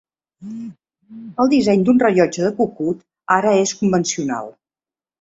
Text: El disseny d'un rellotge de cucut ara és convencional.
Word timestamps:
El 1.43 1.51
disseny 1.51 1.85
d'un 1.91 2.03
rellotge 2.05 2.49
de 2.49 2.51
cucut 2.59 3.07
ara 3.39 3.57
és 3.63 3.79
convencional. 3.85 4.55